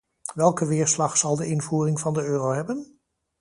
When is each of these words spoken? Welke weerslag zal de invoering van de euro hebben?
Welke 0.33 0.65
weerslag 0.65 1.17
zal 1.17 1.35
de 1.35 1.45
invoering 1.47 1.99
van 1.99 2.13
de 2.13 2.21
euro 2.23 2.51
hebben? 2.51 2.99